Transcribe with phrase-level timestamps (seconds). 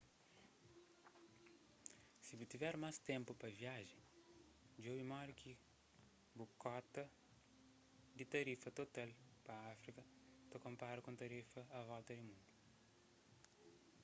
[2.25, 4.01] si bu tiver más ténpu pa viajen
[4.81, 5.51] djobe modi ki
[6.37, 7.03] bu kota
[8.17, 9.09] di tarifa total
[9.45, 10.03] pa áfrika
[10.49, 12.49] ta konpara ku un tarifa a volta di mundu